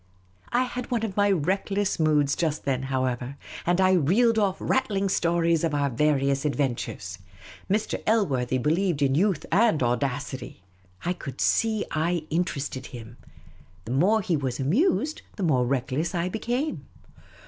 I 0.51 0.63
had 0.63 0.89
one 0.89 1.05
of 1.05 1.15
my 1.15 1.29
reckless 1.29 1.99
moods 1.99 2.35
just 2.35 2.65
then, 2.65 2.81
however, 2.89 3.37
and 3.67 3.79
I 3.79 3.91
reeled 3.91 4.39
off 4.39 4.57
rattling 4.59 5.09
stories 5.09 5.63
of 5.63 5.75
our 5.75 5.91
various 5.91 6.43
adventures. 6.43 7.19
Mr. 7.69 8.01
Elworthy 8.07 8.57
believed 8.57 9.03
in 9.03 9.13
youth 9.13 9.45
and 9.51 9.83
audacity; 9.83 10.63
I 11.05 11.13
could 11.13 11.39
see 11.39 11.85
I 11.91 12.25
interested 12.31 12.87
him. 12.87 13.17
The 13.85 13.91
more 13.91 14.21
he 14.21 14.35
was 14.35 14.55
i8o 14.55 14.57
Miss 14.57 14.57
Cayley's 14.57 14.59
Adventures 14.59 14.59
amused, 14.97 15.21
the 15.35 15.43
more 15.43 15.65
reckless 15.67 16.15
I 16.15 16.29
became. 16.29 16.87